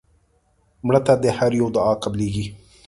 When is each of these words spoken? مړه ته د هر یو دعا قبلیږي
مړه 0.85 0.99
ته 1.05 1.13
د 1.23 1.25
هر 1.37 1.51
یو 1.59 1.67
دعا 1.75 1.93
قبلیږي 2.03 2.45